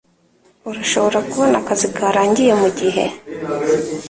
[0.69, 3.03] Urashobora kubona akazi karangiye mugihe?